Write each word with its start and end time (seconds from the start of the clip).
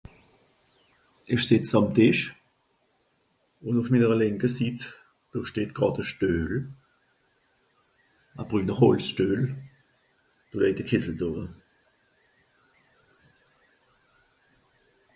Ich 1.33 1.41
sìtz 1.47 1.73
àm 1.77 1.85
Tìsch 1.95 2.25
ùn 3.65 3.79
ùff 3.79 3.87
minere 3.91 4.15
lìnke 4.21 4.47
Sitt, 4.55 4.79
do 5.31 5.39
steht 5.49 5.71
gràd 5.77 5.95
e 6.01 6.03
Stüehl, 6.11 6.55
e 8.39 8.41
brüner 8.49 8.77
Holzstüehl, 8.81 9.41
do 10.49 10.55
lejt 10.61 10.81
e 10.81 10.83
Kìssel 10.89 11.15
dowe 11.21 11.43